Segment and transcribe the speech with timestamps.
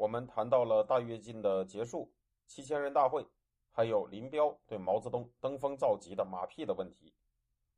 [0.00, 2.10] 我们谈到了大跃进的结束、
[2.46, 3.22] 七千人大会，
[3.70, 7.12] 还有林彪对毛泽东登峰造极的马屁的问题。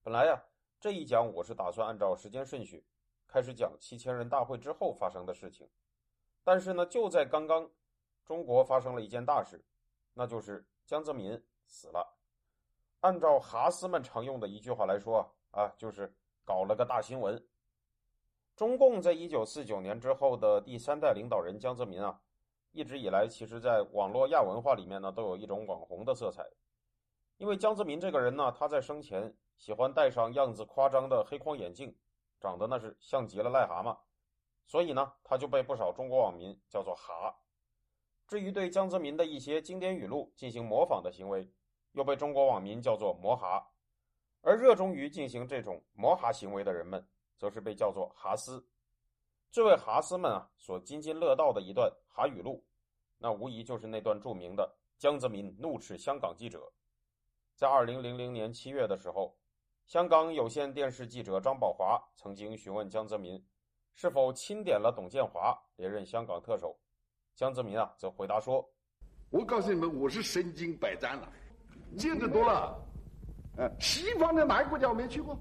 [0.05, 0.41] 本来呀，
[0.79, 2.87] 这一讲我是打算按照时间顺序
[3.27, 5.69] 开始讲七千人大会之后发生的事情，
[6.45, 7.69] 但是呢，就在刚刚，
[8.25, 9.61] 中国发生了一件大事，
[10.15, 12.17] 那就是江泽民死了。
[13.01, 16.15] 按照哈斯们常用的一句话来说啊，就是
[16.45, 17.45] 搞了个大新闻。
[18.55, 22.21] 中共在一九四九年之后的第三代领导人江泽民啊，
[22.71, 26.45] 一直以来其实在网络亚文化里面呢，都有一种网红的色彩。
[27.39, 31.97] 因为江泽民这个人呢，他在生前喜欢戴上样子夸张的黑框眼镜，
[32.39, 33.97] 长得那是像极了癞蛤蟆，
[34.67, 37.35] 所以呢，他就被不少中国网民叫做“蛤”。
[38.29, 41.51] 至于对江泽民的一些经典语录进行模仿的行为，
[41.93, 43.67] 又被中国网民叫做“魔蛤”，
[44.43, 47.09] 而热衷于进行这种魔蛤行为的人们。
[47.43, 48.65] 则是被叫做“哈斯”，
[49.51, 52.65] 这位哈斯们啊所津津乐道的一段哈语录，
[53.19, 56.73] 那无疑就是那段著名的江泽民怒斥香港记者。
[57.57, 59.37] 在二零零零年七月的时候，
[59.89, 63.45] 香港有线电视记者张宝华曾经询问江泽民
[63.93, 66.79] 是否钦点了董建华连任香港特首，
[67.35, 68.65] 江泽民啊则回答说
[69.31, 71.29] ：“我告诉你们，我是身经百战了，
[71.99, 72.81] 见得多了。
[73.57, 75.37] 呃，西方的哪个国家我没去过？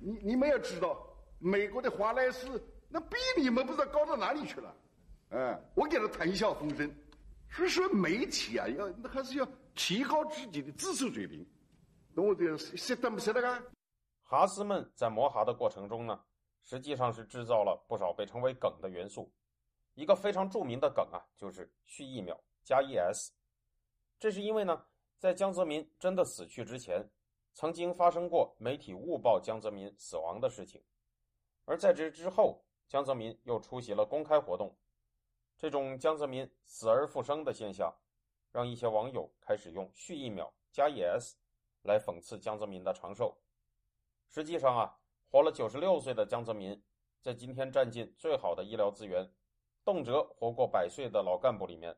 [0.00, 1.00] 你你们也知道。”
[1.38, 2.46] 美国的华莱士
[2.88, 4.74] 那比你们不知道高到哪里去了，
[5.30, 6.90] 哎，我给他谈笑风生。
[7.50, 11.46] 所以说，媒体啊，要那还是要提高自己的知识水平。
[12.14, 13.62] 懂我这识得不识得啊？
[14.22, 16.20] 哈斯们在磨哈的过程中呢，
[16.62, 19.32] 实际上是制造了不少被称为梗的元素。
[19.94, 23.30] 一个非常著名的梗啊，就是续一秒加 es。
[24.18, 24.84] 这是因为呢，
[25.18, 27.08] 在江泽民真的死去之前，
[27.54, 30.82] 曾经发生过媒体误报江泽民死亡的事情。
[31.68, 34.74] 而在这之后，江泽民又出席了公开活动。
[35.58, 37.94] 这种江泽民死而复生的现象，
[38.50, 41.34] 让一些网友开始用“续一秒加 ES”
[41.82, 43.36] 来讽刺江泽民的长寿。
[44.30, 44.98] 实际上啊，
[45.30, 46.82] 活了九十六岁的江泽民，
[47.20, 49.30] 在今天占尽最好的医疗资源，
[49.84, 51.94] 动辄活过百岁的老干部里面，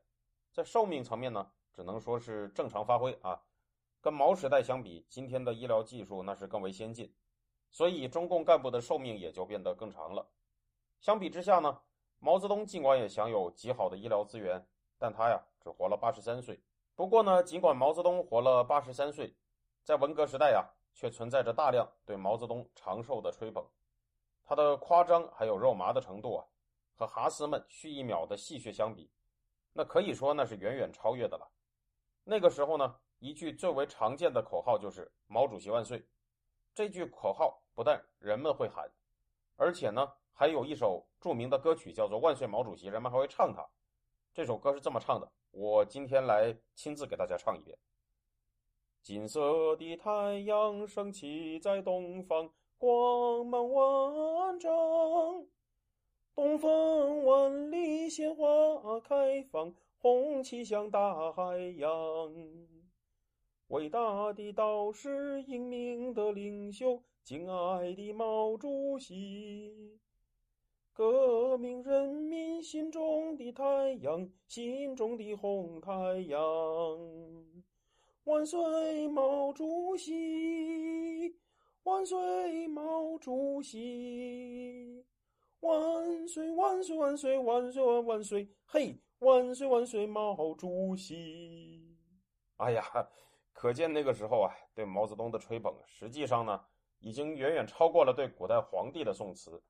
[0.51, 3.41] 在寿命层面呢，只能说是正常发挥啊。
[4.01, 7.15] 跟毛时代相比，今天的医疗技术那是更为先进。
[7.71, 10.27] 所以，中共干部的寿命也就变得更长了。
[10.99, 11.81] 相比之下呢，
[12.19, 14.63] 毛泽东尽管也享有极好的医疗资源，
[14.99, 16.61] 但他呀只活了八十三岁。
[16.95, 19.33] 不过呢，尽管毛泽东活了八十三岁，
[19.83, 23.65] 在文革时代呀，却存在着大量对毛泽东长寿的吹捧。
[24.43, 26.45] 他的夸张还有肉麻的程度啊，
[26.97, 29.09] 和哈斯们续一秒的戏谑相比，
[29.71, 31.47] 那可以说那是远远超越的了。
[32.25, 36.05] 那个时候呢，一句最为常见的口号就是“毛主席万岁”。
[36.73, 38.89] 这句口号不但人们会喊，
[39.57, 43.67] 而且呢，还有一首著名的歌曲叫做《万岁毛主席》，人们还会唱它。
[44.33, 47.77] 这首歌是这么唱的，我今天来亲自给大家唱一遍：
[49.01, 54.71] 金色的太阳升起在东方，光芒万丈；
[56.33, 62.80] 东风万里，鲜花开放，红旗像大海洋。
[63.71, 69.97] 伟大的导师，英明的领袖，敬爱的毛主席，
[70.91, 76.37] 革命人民心中的太阳，心中的红太阳。
[78.25, 81.33] 万岁，毛主席！
[81.83, 85.05] 万岁，毛主席！
[85.61, 88.49] 万岁，万岁，万岁，万岁，万万岁！
[88.65, 91.95] 嘿，万岁，万岁，毛主席！
[92.57, 92.83] 哎呀！
[93.61, 96.65] 可见那个时候啊，对毛泽东的吹捧，实际上呢，
[96.97, 99.61] 已经远远超过了对古代皇帝的宋词。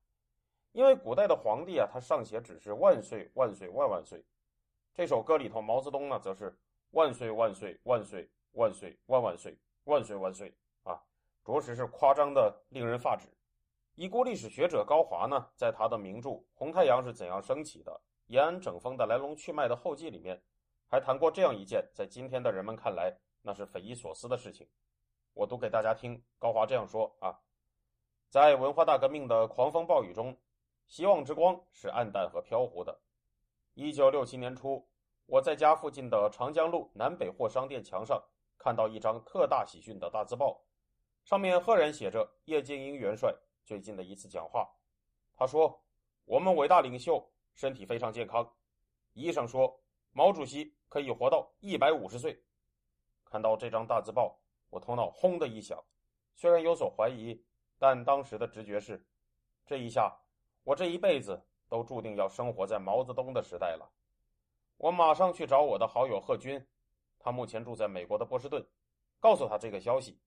[0.72, 4.24] 因为古代的皇帝啊，他上写只是万岁万岁万万岁。
[4.94, 6.58] 这首歌里头，毛泽东呢，则是
[6.92, 10.98] 万岁万岁万岁万岁万万岁万岁万岁啊，
[11.44, 13.28] 着实是夸张的令人发指。
[13.94, 20.42] 已故历史学者高华呢，在他的名著《红太阳是怎样升起的：延安整风的来龙去脉》的后记里面，
[20.86, 23.18] 还谈过这样一件，在今天的人们看来。
[23.42, 24.68] 那是匪夷所思的事情，
[25.34, 26.22] 我读给大家听。
[26.38, 27.36] 高华这样说啊，
[28.28, 30.36] 在文化大革命的狂风暴雨中，
[30.86, 33.00] 希望之光是暗淡和飘忽的。
[33.74, 34.88] 一九六七年初，
[35.26, 38.22] 我在家附近的长江路南北货商店墙上
[38.56, 40.62] 看到一张特大喜讯的大字报，
[41.24, 43.34] 上面赫然写着叶剑英元帅
[43.64, 44.70] 最近的一次讲话。
[45.34, 45.82] 他说
[46.26, 48.54] ：“我们伟大领袖身体非常健康，
[49.14, 52.40] 医生说毛主席可以活到一百五十岁。”
[53.32, 54.38] 看到这张大字报，
[54.68, 55.82] 我头脑轰的一响，
[56.34, 57.42] 虽然有所怀疑，
[57.78, 59.02] 但当时的直觉是，
[59.64, 60.14] 这一下
[60.64, 63.90] 我这一辈子都注定要生活在毛泽东的时代了。
[64.76, 66.62] 我马上去找我的好友贺军，
[67.18, 68.62] 他目前住在美国的波士顿，
[69.18, 70.20] 告诉他这个消息。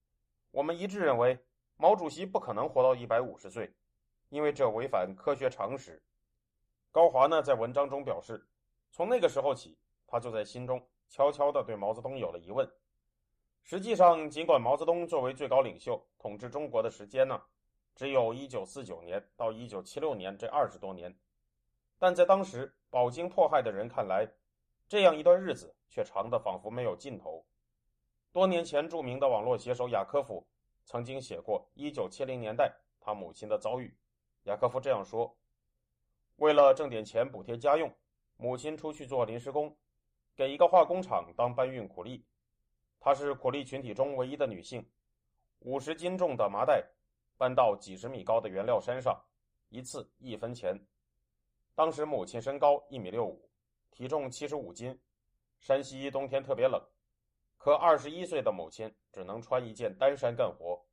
[0.50, 1.38] 我们一致认为，
[1.76, 3.72] 毛主席不可能活到一百五十岁。
[4.30, 6.02] 因为这违反科学常识。
[6.90, 8.44] 高华呢，在文章中表示，
[8.90, 12.68] 从那个时候起，他就在心中悄悄地对毛泽东有了疑问。
[13.68, 17.42] 实际上，尽管毛泽东作为最高领袖统治中国的时间呢，
[17.96, 21.12] 只有一九四九年到一九七六年这二十多年，
[21.98, 24.24] 但在当时饱经迫害的人看来，
[24.86, 27.44] 这样一段日子却长得仿佛没有尽头。
[28.30, 30.46] 多年前，著名的网络写手雅科夫
[30.84, 33.92] 曾经写过一九七零年代他母亲的遭遇。
[34.44, 35.36] 雅科夫这样说
[36.38, 37.92] ：“为了挣点钱补贴家用，
[38.36, 39.76] 母亲出去做临时工，
[40.36, 42.24] 给一个化工厂当搬运苦力。
[43.06, 44.84] 她是苦力群体中唯一的女性。
[45.60, 46.84] 五十斤重的麻袋
[47.38, 49.16] 搬到几十米高的原料山上，
[49.68, 50.76] 一次一分钱。
[51.76, 53.48] 当时母亲身高一米六五，
[53.92, 55.00] 体重七十五斤。
[55.60, 56.82] 山西冬天特别冷，
[57.56, 60.84] 可二十一岁的母亲只能穿一件单衫干活。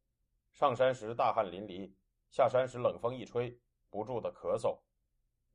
[0.52, 1.92] 上山时大汗淋漓。”
[2.30, 4.78] 下山时冷风一吹，不住的咳嗽，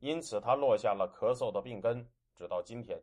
[0.00, 3.00] 因此他落下了咳嗽的病根，直到今天。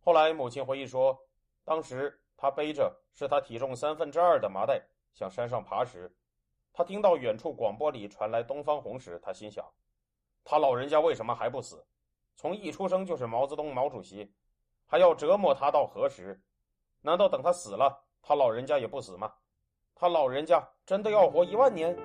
[0.00, 1.16] 后来母亲回忆说，
[1.64, 4.80] 当时他背着是他体重三分之二的麻袋
[5.12, 6.10] 向山上爬时，
[6.72, 9.68] 他听到远处广播里传来《东方红》时，他心想：
[10.44, 11.84] 他老人家为什么还不死？
[12.36, 14.32] 从一出生就是毛泽东毛主席，
[14.86, 16.40] 还要折磨他到何时？
[17.00, 19.34] 难道等他死了，他老人家也不死吗？
[19.96, 21.96] 他老人家真的要活一万年？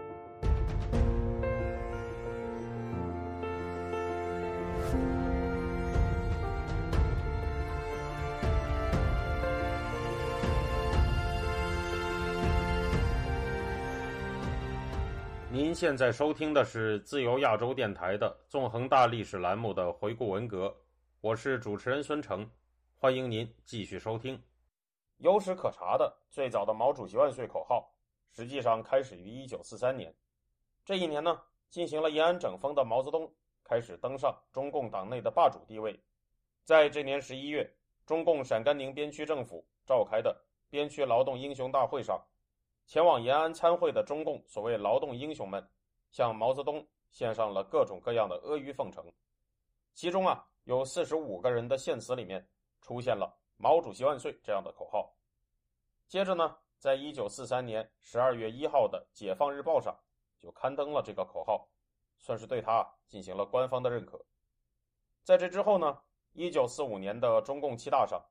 [15.74, 20.74] 现在收听的是自由亚洲电台的《纵横大历史》栏目的回顾文革，
[21.20, 22.48] 我是主持人孙成，
[22.96, 24.40] 欢迎您继续收听。
[25.18, 27.92] 有史可查的最早的“毛主席万岁”口号，
[28.30, 30.14] 实际上开始于一九四三年。
[30.86, 31.42] 这一年呢，
[31.72, 33.32] 进行了延安整风的毛泽东
[33.64, 36.00] 开始登上中共党内的霸主地位。
[36.64, 37.68] 在这年十一月，
[38.06, 42.22] 中共陕甘宁边区政府召开的边区劳动英雄大会上。
[42.86, 45.68] 前往延安参会的中共所谓劳动英雄们，
[46.12, 49.04] 向毛泽东献上了各种各样的阿谀奉承。
[49.94, 52.48] 其中啊，有四十五个人的献词里面
[52.82, 55.12] 出现了“毛主席万岁”这样的口号。
[56.08, 59.98] 接着呢，在一九四三年十二月一号的《解放日报》上
[60.38, 61.68] 就刊登了这个口号，
[62.20, 64.24] 算是对他进行了官方的认可。
[65.24, 66.00] 在这之后呢，
[66.34, 68.22] 一九四五年的中共七大上，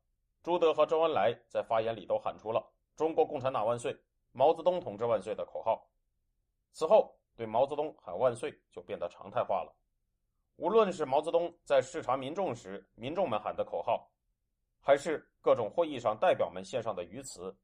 [0.43, 2.65] 朱德和周恩来在发言里都喊出了
[2.95, 3.97] “中国共产党万岁”。
[4.33, 5.87] 毛泽东同志万岁的口号，
[6.73, 9.73] 此后对毛泽东喊万岁就变得常态化了。
[10.57, 14.11] 无论是毛泽东在视察民众时民众们喊的口号，
[14.81, 17.55] 还是各种会议上代表们献上的语词，“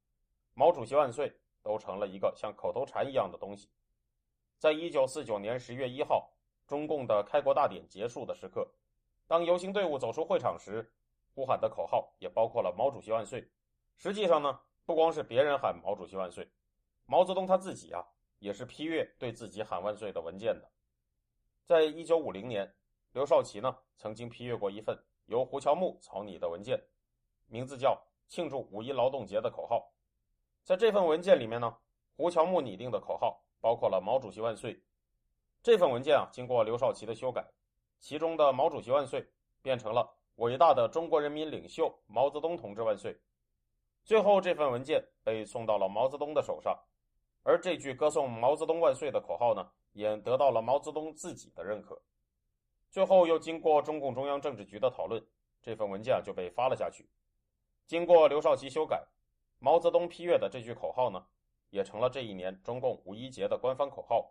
[0.55, 3.71] 毛主席万岁”都成了一个像口头禅一样的东西。
[4.59, 6.31] 在一九四九年十月一号，
[6.67, 8.69] 中共的开国大典结束的时刻，
[9.27, 10.93] 当游行队伍走出会场时，
[11.35, 13.49] 呼喊的口号也包括了“毛主席万岁”。
[13.97, 16.49] 实际上呢，不光是别人喊“毛主席万岁”。
[17.11, 18.05] 毛泽东他自己啊，
[18.39, 20.71] 也是批阅对自己喊万岁的文件的。
[21.65, 22.71] 在一九五零年，
[23.13, 26.79] 刘少奇呢曾经批阅过一份由胡乔木草拟的文件，
[27.47, 27.95] 名字叫
[28.29, 29.77] 《庆祝五一劳动节的口号》。
[30.63, 31.75] 在这份文件里面呢，
[32.15, 34.79] 胡乔木拟定的口号包括了“毛主席万岁”。
[35.63, 37.43] 这份文件啊，经过刘少奇的修改，
[38.01, 39.27] 其中的“毛主席万岁”
[39.63, 43.19] 变成了“伟大的中国人民领袖毛泽东同志万岁”。
[44.05, 46.79] 最后，这份文件被送到了毛泽东的手上。
[47.49, 51.99] 而这句歌颂毛泽东万岁的口号呢，也得到了毛泽东自己的认可。
[52.91, 55.27] 最后又经过中共中央政治局的讨论，
[55.63, 57.09] 这份文件就被发了下去。
[57.87, 59.03] 经过刘少奇修改，
[59.61, 61.25] 毛泽东批阅的这句口号呢，
[61.71, 64.31] 也成了这一年中共五一节的官方口号。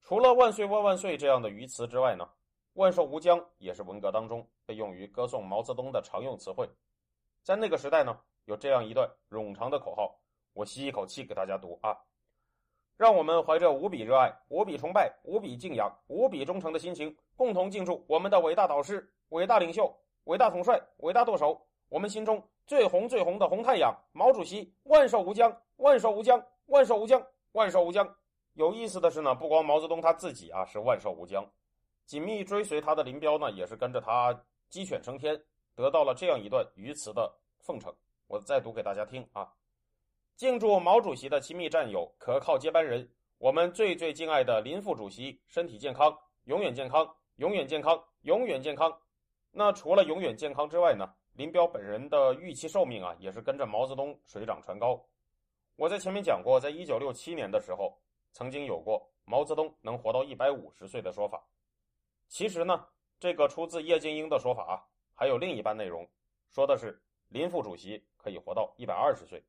[0.00, 2.26] 除了“万岁万万岁”这样的语词之外呢
[2.72, 6.66] ，“万寿无疆”也是文革当中被用于歌颂毛泽东的常用词汇。
[7.42, 10.18] 在那个时代呢，有这样一段冗长的口号，
[10.54, 11.94] 我吸一口气给大家读啊。
[12.96, 19.92] 让我们怀着无比热爱、无比崇拜、无比敬仰、无比忠诚的心情，共同敬祝我们的伟大导师、伟大领袖、
[20.24, 28.16] 伟大统帅、伟大舵手，我们心中最红最红的红太阳毛主席万寿无疆，万寿无疆，万寿无疆，万寿无疆。
[28.52, 31.44] 有意思的是呢，不光毛泽东他自己啊是万寿无疆，
[32.06, 34.32] 紧密追随他的林彪呢也是跟着他
[34.68, 35.42] 鸡犬升天，
[35.74, 37.92] 得到了这样一段鱼词的奉承。
[38.28, 39.52] 我再读给大家听啊。
[40.36, 46.12] 敬祝毛主席的亲密战友、可靠接班人，我们最最敬爱的林副主席身体健康，
[46.46, 48.92] 永远健康，永远健康，永远健康。
[49.52, 51.08] 那除了永远健康之外呢？
[51.34, 55.00] 林彪本人的预期寿命啊，也是跟着毛泽东水涨船高。
[55.76, 57.96] 我在前面讲过，在一九六七年的时候，
[58.32, 61.44] 曾经有过毛泽东能活到一百五十岁的说法。
[62.26, 62.84] 其实呢，
[63.20, 64.82] 这个出自叶剑英的说法啊，
[65.14, 66.08] 还有另一半内容，
[66.50, 69.40] 说的是林副主席可以活到一百二十岁。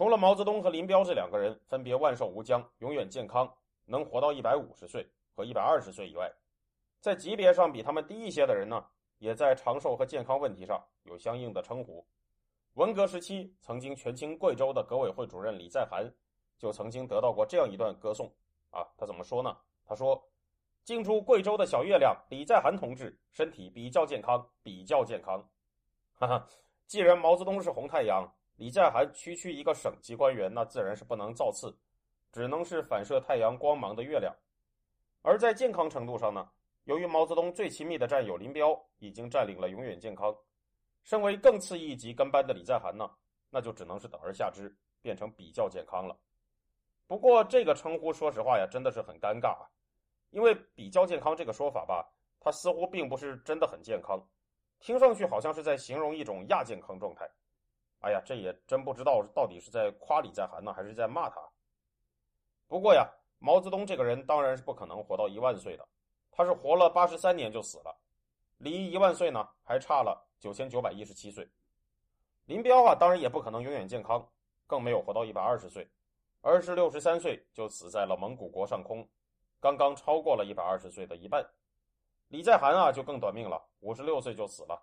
[0.00, 3.46] 除了毛泽东和林彪这两个人分别万寿无疆、永远健康、
[3.84, 6.32] 能活到一百五十岁和一百二十岁以外，
[7.02, 8.82] 在级别上比他们低一些的人呢，
[9.18, 12.02] 也在长寿和健康问题上有相应的称呼。
[12.76, 16.10] 文革时期，曾经权倾贵州的革委会主任李在涵，
[16.56, 18.32] 就曾经得到过这样一段歌颂
[18.70, 19.54] 啊，他怎么说呢？
[19.84, 20.18] 他说
[20.82, 25.46] ：“敬出贵州的小月亮李在涵同志身体比较健康，比较健康。”
[26.16, 26.48] 哈哈，
[26.86, 28.26] 既然毛泽东是红太阳。
[28.60, 31.74] 李在涵区区一个省级官员，那自然是不能造次，
[32.30, 34.36] 只能是反射太阳光芒的月亮。
[35.22, 36.46] 而在健康程度上呢，
[36.84, 40.36] 由于毛泽东最亲密的战友林彪已经占领了永远健康，
[41.04, 43.10] 身为更次一级跟班的李在涵呢，
[43.48, 46.14] 那就只能是等而下之，变成比较健康了。
[47.06, 49.64] 不过这个称呼，说实话呀，真的是很尴尬啊，
[50.32, 52.06] 因为比较健康这个说法吧，
[52.38, 54.22] 它似乎并不是真的很健康，
[54.80, 57.26] 听上去好像是在形容一种亚健康状态。
[58.00, 61.40] 哎呀，这也真不知道到底是在夸李在寒呢，还是在骂他。
[62.66, 63.06] 不过呀，
[63.38, 65.86] 毛泽东这个人当然是不可能活到一万岁的，
[66.30, 67.94] 他是活了八十三年就死了，
[68.58, 71.46] 离一万岁呢还差了九千九百一十七岁。
[72.46, 74.26] 林彪啊，当然也不可能永远健康，
[74.66, 75.86] 更没有活到一百二十岁，
[76.40, 79.06] 而是六十三岁就死在了蒙古国上空，
[79.60, 81.46] 刚刚超过了一百二十岁的一半。
[82.28, 84.80] 李在寒啊，就更短命了，五十六岁就死了，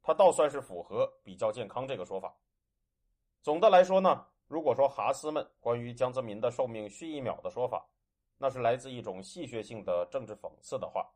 [0.00, 2.34] 他倒算是符合比较健康这个说法。
[3.44, 7.86] 总的来说呢，如果说哈斯们关于江泽民的寿命续一秒的说法，
[8.38, 11.06] 那是来自一种戏谑性的政治讽刺的话，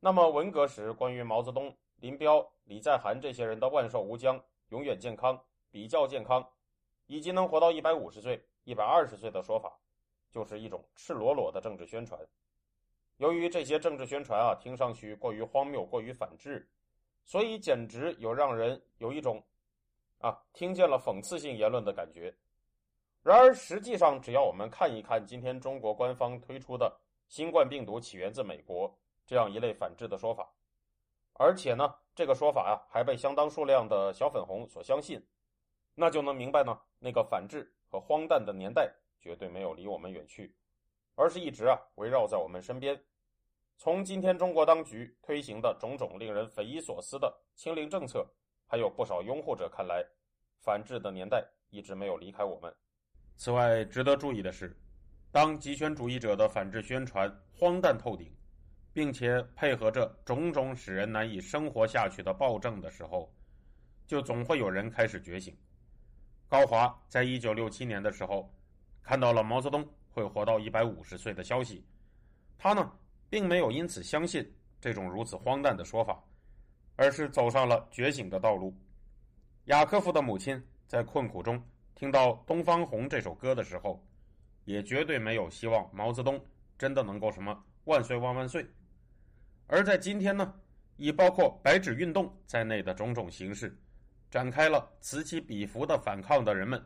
[0.00, 5.38] 那么文革时关于毛泽东、林彪、李在涵这些人的万寿无疆、永远健康、
[5.70, 6.42] 比较健康，
[7.06, 9.78] 以及能活到一百五十岁、一百二十岁的说法，
[10.30, 12.18] 就是一种赤裸裸的政治宣传。
[13.18, 16.66] 由于这些政治宣传啊，听上去过于荒谬、过于反智，
[17.26, 19.44] 所以简直有让人有一种。
[20.22, 22.32] 啊，听见了讽刺性言论的感觉。
[23.24, 26.96] 然而，实际上，只要我们看一看今天中国官方推出的
[27.28, 28.92] “新冠病毒起源自美国”
[29.26, 30.48] 这样一类反制的说法，
[31.34, 35.20] 而且呢，这个说法啊还被相当数量的小粉红所相信，
[35.94, 40.54] 那就能明白呢，那个反制和荒诞的年代绝对没有离我们远去，
[41.16, 43.00] 而是一直啊围绕在我们身边。
[43.76, 48.24] 从今天中国当局推行的种种令人匪夷所思的清零政策。
[48.72, 50.02] 还有不少拥护者看来，
[50.62, 52.74] 反制的年代一直没有离开我们。
[53.36, 54.74] 此外，值得注意的是，
[55.30, 58.34] 当极权主义者的反制宣传荒诞透顶，
[58.90, 63.30] 并且配合着种种使人难以生活下去的暴政的时候，
[64.06, 65.54] 就总会有人开始觉醒。
[66.48, 68.50] 高华在一九六七年的时候，
[69.02, 71.86] 看到了毛泽东会活到一百五十岁的消息，
[72.56, 72.90] 他呢，
[73.28, 74.50] 并没有因此相信
[74.80, 76.24] 这种如此荒诞的说法。
[77.02, 78.72] 而是走上了觉醒的道路。
[79.64, 81.60] 雅科夫的母亲在困苦中
[81.96, 84.00] 听到《东方红》这首歌的时候，
[84.66, 86.40] 也绝对没有希望毛泽东
[86.78, 88.64] 真的能够什么万岁万万岁。
[89.66, 90.54] 而在今天呢，
[90.96, 93.76] 以包括白纸运动在内的种种形式，
[94.30, 96.80] 展开了此起彼伏的反抗的人们，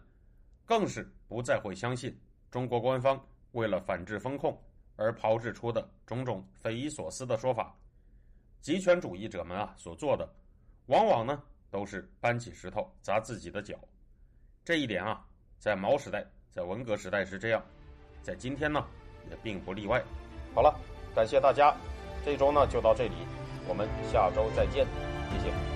[0.64, 2.18] 更是不再会相信
[2.50, 4.58] 中国官方为了反制风控
[4.96, 7.76] 而炮制出的种种匪夷所思的说法。
[8.66, 10.28] 极权主义者们啊所做的，
[10.86, 13.76] 往往呢都是搬起石头砸自己的脚。
[14.64, 15.24] 这一点啊，
[15.56, 17.62] 在毛时代、在文革时代是这样，
[18.24, 18.84] 在今天呢
[19.30, 20.02] 也并不例外。
[20.52, 20.76] 好了，
[21.14, 21.76] 感谢大家，
[22.24, 23.14] 这周呢就到这里，
[23.68, 24.84] 我们下周再见，
[25.30, 25.75] 谢谢。